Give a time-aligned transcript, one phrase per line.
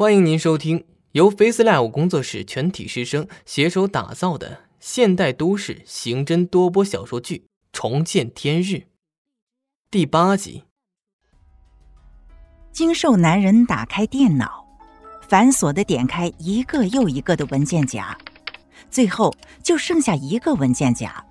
[0.00, 7.36] 欢迎您收听由 FaceLive 工作室全体师生携手打造的现代都市刑侦多播小说剧
[7.70, 8.76] 《重见天日》
[9.90, 10.64] 第八集。
[12.72, 14.66] 精瘦男人打开电脑，
[15.28, 18.16] 繁琐的点开一个又一个的文件夹，
[18.90, 21.22] 最后就剩下一个文件夹，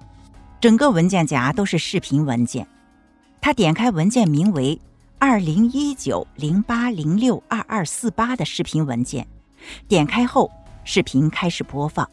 [0.61, 2.67] 整个文件夹都是视频文件。
[3.41, 4.79] 他点开文件名为。
[5.21, 9.27] 二零一九零八零六二二四八的视频文件，
[9.85, 10.49] 点开后，
[10.85, 12.09] 视频开始播放，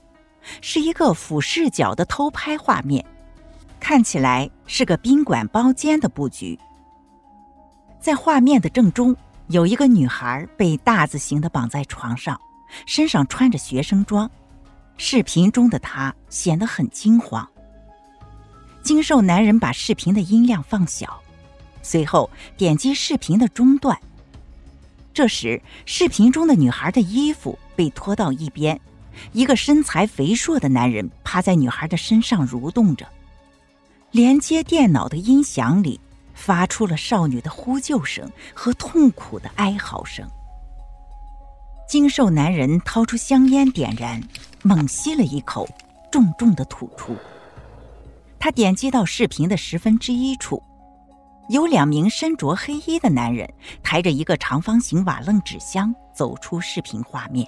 [0.61, 3.07] 是一个俯视角的偷拍画面，
[3.79, 6.59] 看起来是个宾馆包间的布局。
[8.01, 9.15] 在画面的正中，
[9.47, 12.37] 有一个女孩被大字形的绑在床上，
[12.87, 14.29] 身上穿着学生装，
[14.97, 17.49] 视频中的她显得很惊慌。
[18.83, 21.23] 精瘦男人把视频的音量放小。
[21.87, 23.97] 随后点击视频的中段。
[25.15, 28.79] 这时，视频中的女孩的衣服被拖到一边，
[29.33, 33.07] 一个身材肥硕的男人趴在女孩的身上蠕动着。
[34.11, 36.01] 连接电脑的音响里
[36.35, 40.27] 发出了少女的呼救声和痛苦的哀嚎声。
[41.89, 44.21] 精瘦男人掏出香烟点燃，
[44.63, 45.69] 猛吸了一口，
[46.11, 47.17] 重重的吐出。
[48.39, 50.63] 他点击到视频的十分之一处。
[51.49, 53.49] 有两名身着黑衣的男人
[53.83, 57.47] 抬着一个长方形瓦楞纸箱走出视频画面，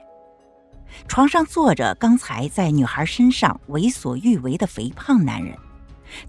[1.09, 5.57] 床上坐着刚才在女孩身上为所欲为的肥胖男人，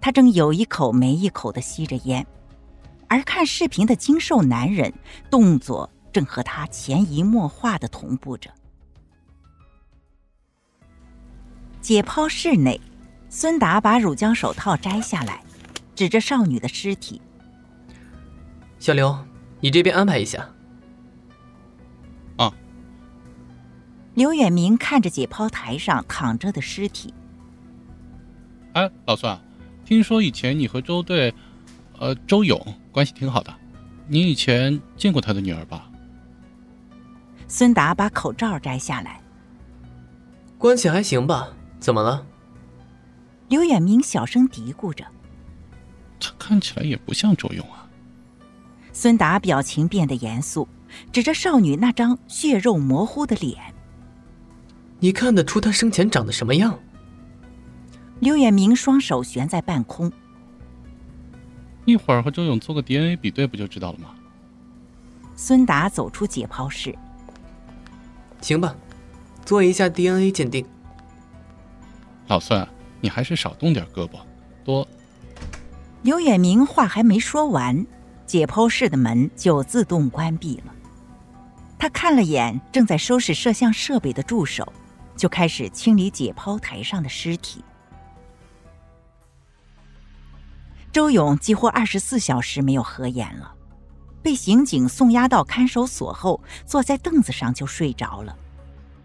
[0.02, 2.26] 他正有一口没一口的吸着烟，
[3.08, 4.92] 而看视频的精瘦男人
[5.30, 8.50] 动作正和他潜移默化的同步着。
[11.82, 12.82] 解剖室内，
[13.30, 15.42] 孙达把乳胶手套摘下来，
[15.96, 17.22] 指着少女的尸体。
[18.80, 19.16] 小刘，
[19.60, 20.50] 你这边安排一下。
[22.38, 22.52] 啊。
[24.14, 27.14] 刘远明看着解剖台上躺着的尸体。
[28.74, 29.38] 哎，老孙，
[29.84, 31.34] 听说以前你和周队，
[32.00, 32.58] 呃，周勇
[32.92, 33.54] 关系挺好的，
[34.08, 35.92] 你以前见过他的女儿吧？
[37.50, 39.20] 孙达把口罩摘下来。
[40.58, 41.50] 关系还行吧？
[41.80, 42.26] 怎么了？
[43.50, 45.04] 刘远明小声嘀咕着。
[46.20, 47.89] 他看起来也不像周勇啊。
[48.92, 50.68] 孙达表情变得严肃，
[51.12, 53.56] 指着少女那张血肉模糊的脸
[55.00, 56.78] ：“你看得出她生前长得什么样？”
[58.20, 60.12] 刘远明双手悬在半空
[61.86, 64.10] ：“一会儿和周勇做个 DNA 比对，不就知道了吗？”
[65.38, 66.94] 孙达走出解剖室
[68.42, 68.76] ：“行吧，
[69.46, 70.66] 做一下 DNA 鉴定。”
[72.28, 72.68] 老孙，
[73.00, 74.20] 你还是少动点胳膊，
[74.66, 74.86] 多。
[76.02, 77.86] 刘远明话还没说完。
[78.30, 80.76] 解剖室的门就自动关闭了。
[81.80, 84.72] 他看了眼正在收拾摄像设备的助手，
[85.18, 87.64] 就开始清理解剖台上的尸体。
[90.92, 93.56] 周勇几乎二十四小时没有合眼了，
[94.22, 98.38] 被刑警送押到看守所后，坐在凳子上就睡着了。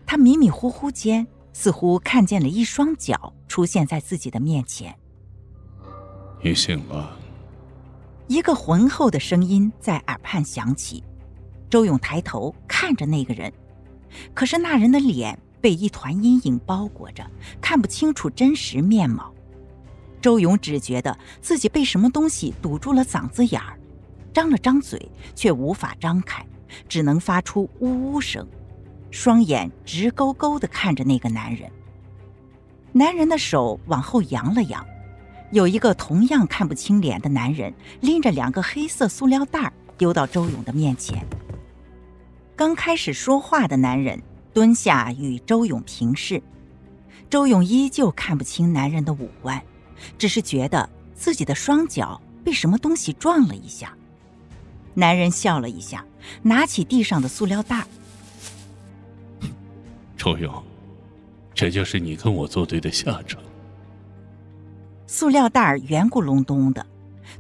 [0.05, 4.95] 他迷迷糊糊间，似乎看见了一双脚出现在自己的面前。
[6.43, 7.24] 你醒了。
[8.27, 11.05] 一个浑厚的声音在耳畔响起，
[11.69, 13.53] 周勇抬头看着那个人，
[14.33, 17.25] 可是那人的脸被一团阴影包裹着，
[17.61, 19.33] 看不清楚真实面貌。
[20.23, 23.79] 周勇只觉得自己被什么东西堵住了嗓子眼儿，
[24.33, 26.45] 张了张嘴却无法张开，
[26.89, 28.49] 只能发出呜呜声，
[29.11, 31.71] 双眼直勾勾地看着那个男人。
[32.91, 34.83] 男人的手往后扬了扬。
[35.55, 41.25] 有一个同样看不清脸的男人拎着两个黑色塑料袋丢到周勇的面前。
[42.57, 44.21] 刚开始说话的男人
[44.53, 46.43] 蹲下与周勇平视，
[47.31, 49.63] 周勇依旧看不清男人的五官，
[50.19, 53.97] 只是觉得自己的双脚被什么东西撞了一下。
[54.93, 56.05] 男人笑了一下，
[56.43, 57.87] 拿起地上的塑料袋。
[60.17, 60.65] 周勇，
[61.55, 63.41] 这就是你跟我作对的下场。
[65.17, 66.85] 塑料袋圆咕隆咚的，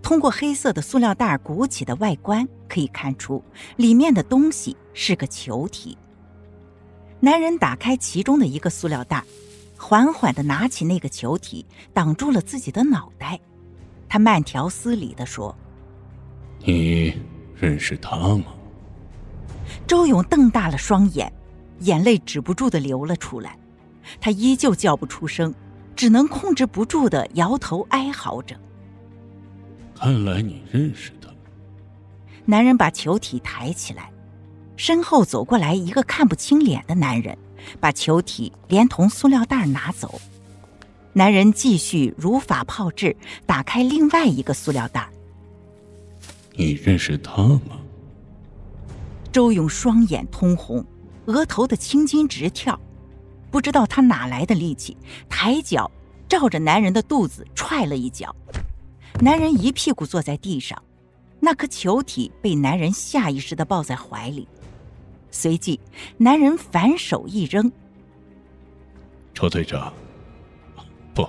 [0.00, 3.42] 通过黑色的塑料袋鼓起的外观，可以看出
[3.74, 5.98] 里面的东西是个球体。
[7.18, 9.24] 男人打开其中的一个塑料袋，
[9.76, 13.40] 缓缓的拿起那个球体，挡住了自己的脑袋。
[14.08, 15.52] 他慢条斯理的说
[16.64, 17.12] ：“你
[17.56, 18.44] 认识他吗？”
[19.84, 21.32] 周勇瞪大了双眼，
[21.80, 23.58] 眼泪止不住的流了出来。
[24.20, 25.52] 他依旧叫不出声。
[25.94, 28.54] 只能控制不住的摇头哀嚎着。
[29.94, 31.28] 看来你认识他。
[32.44, 34.10] 男人把球体抬起来，
[34.76, 37.38] 身后走过来一个看不清脸的男人，
[37.80, 40.20] 把球体连同塑料袋拿走。
[41.14, 43.16] 男人继续如法炮制，
[43.46, 45.08] 打开另外一个塑料袋。
[46.56, 47.78] 你认识他吗？
[49.32, 50.84] 周勇双眼通红，
[51.26, 52.78] 额头的青筋直跳，
[53.54, 54.96] 不知道他哪来的力气，
[55.28, 55.88] 抬脚
[56.28, 58.34] 照着男人的肚子踹了一脚，
[59.20, 60.82] 男人一屁股坐在地上，
[61.38, 64.48] 那颗球体被男人下意识的抱在怀里，
[65.30, 65.78] 随即
[66.16, 67.70] 男人反手一扔。
[69.32, 69.94] 周队长。
[71.14, 71.24] 不，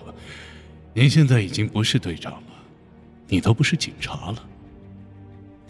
[0.95, 2.48] 您现在已经不是队长了，
[3.28, 4.44] 你都不是警察了，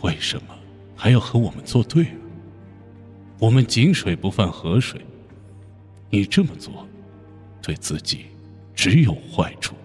[0.03, 0.55] 为什么
[0.95, 2.07] 还要和我们作对？
[3.39, 5.05] 我们井水不犯河水，
[6.09, 6.87] 你这么做，
[7.61, 8.25] 对自己
[8.73, 9.75] 只有坏处，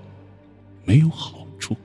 [0.85, 1.77] 没有好处。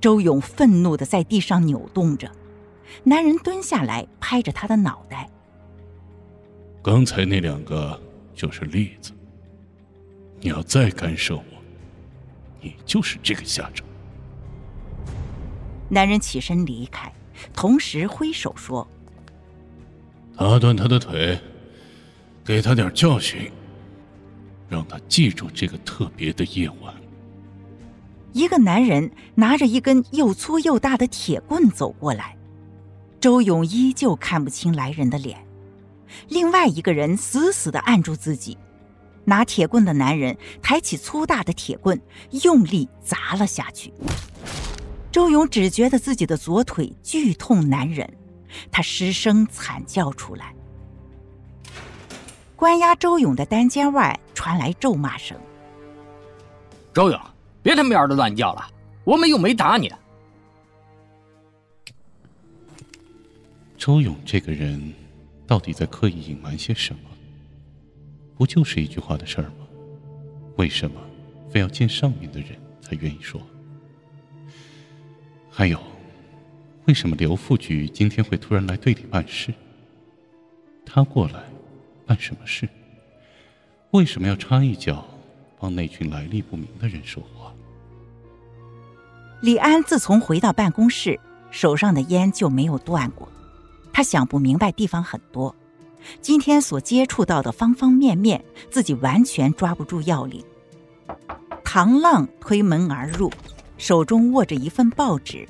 [0.00, 2.30] 周勇愤怒的在地上扭动着，
[3.04, 5.28] 男人蹲下来拍着他的脑袋。
[6.82, 8.00] 刚才那两个
[8.34, 9.12] 就是例子。
[10.40, 11.42] 你要再干涉我，
[12.60, 13.84] 你就是这个下场。
[15.88, 17.12] 男人起身离开，
[17.52, 18.86] 同时挥手说
[20.38, 21.36] ：“打断他的腿，
[22.48, 23.52] 给他点教训，
[24.70, 26.94] 让他记住这个特别的夜晚。”
[28.32, 32.34] 一个男人拿着一根又粗又大的铁棍走过来，
[33.20, 35.44] 周勇依旧看不清来人的脸。
[36.28, 38.56] 另外一个人死死的按住自己。
[39.26, 42.00] 拿铁棍的男人抬起粗大的铁棍，
[42.42, 43.92] 用力砸了下去。
[45.12, 48.10] 周勇只觉得自己的左腿剧痛难忍，
[48.70, 50.54] 他失声惨叫出来。
[52.58, 55.38] 关押周勇的单间外传来咒骂声
[56.92, 57.20] ：“周勇，
[57.62, 58.68] 别他喵的乱叫了，
[59.04, 59.88] 我们又没打你。”
[63.78, 64.92] 周勇这个人，
[65.46, 67.02] 到底在刻意隐瞒些什么？
[68.36, 69.64] 不就是一句话的事儿吗？
[70.56, 71.00] 为什么
[71.48, 73.40] 非要见上面的人才愿意说？
[75.48, 75.80] 还有，
[76.86, 79.54] 为什么刘副局今天会突然来队里办事？
[80.84, 81.44] 他过来
[82.08, 82.66] 办什么事？
[83.90, 85.04] 为什么要插一脚，
[85.60, 87.52] 帮那群来历不明的人说话？
[89.42, 91.20] 李安自从回到办公室，
[91.50, 93.28] 手上的烟就没有断过。
[93.92, 95.54] 他想不明白地方很多。
[96.22, 100.42] 今天所接触到的方方面面，自己完全抓不住要领。
[101.62, 103.30] 唐浪推门而入，
[103.76, 105.46] 手中握着一份报纸。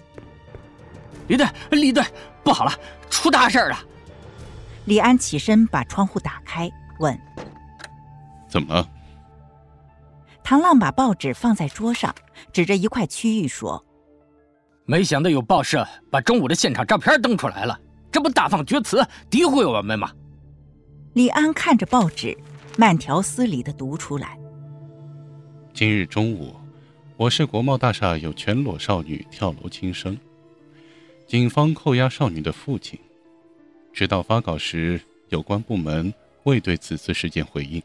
[1.28, 2.02] 李队，李队，
[2.43, 2.72] 不好了，
[3.08, 3.78] 出大事了！
[4.88, 7.20] 李安起身把窗户打开，问
[8.49, 8.88] ：“怎么了？”
[10.43, 12.14] 唐浪把报纸放在桌上，
[12.55, 13.85] 指着一块区域说
[14.88, 17.79] ：“没想到有报社把中午的现场照片登出来了，
[18.11, 20.11] 这不大放厥词，诋毁我们吗？”
[21.12, 22.34] 李安看着报纸，
[22.79, 24.38] 慢条斯理的读出来。
[25.75, 26.56] 今日中午，
[27.19, 30.19] 我市国贸大厦有全裸少女跳楼轻生，
[31.26, 32.99] 警方扣押少女的父亲。
[33.98, 35.00] 直到发稿时，
[35.30, 36.14] 有关部门
[36.44, 37.82] 未对此次事件回应。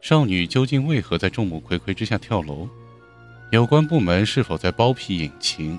[0.00, 2.68] 少女究竟为何在众目睽睽之下跳楼？
[3.50, 5.76] 有关部门是否在包庇隐情？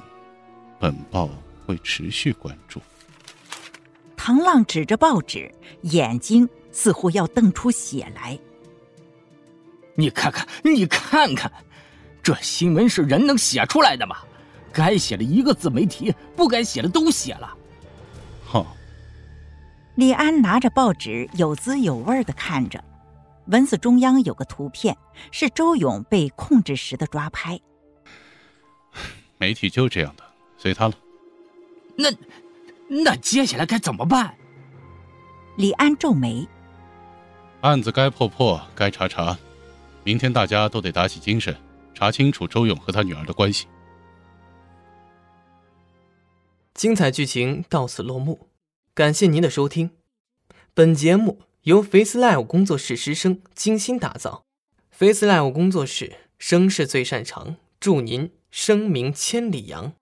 [0.82, 1.30] 本报
[1.66, 2.82] 会持续关注。
[4.18, 5.50] 唐浪指着报纸，
[5.84, 8.38] 眼睛似乎要瞪出血来。
[9.96, 11.50] 你看看，你看看，
[12.22, 14.18] 这新闻是人能写出来的吗？
[14.74, 17.60] 该写的一个字没提，不该写的都写了。
[20.02, 20.08] 哼！
[20.08, 22.84] 李安拿着报纸，有滋有味的看着，
[23.46, 24.98] 文字中央有个图片，
[25.32, 27.60] 是周勇被控制时的抓拍。
[29.38, 30.24] 媒体就这样的，
[30.58, 30.96] 随他了。
[31.96, 32.12] 那。
[32.94, 34.36] 那接下来该怎么办？
[35.56, 36.46] 李安皱眉。
[37.62, 39.38] 案子该破破，该查查，
[40.04, 41.56] 明天大家都得打起精神，
[41.94, 43.66] 查清楚周勇和他女儿的关系。
[46.74, 48.50] 精彩剧情到此落幕，
[48.94, 49.92] 感谢您的收听。
[50.74, 54.44] 本节目由 Face Live 工作室师生精心打造
[54.92, 59.94] ，Face Live 工作室声势最擅长，祝您声名千里扬。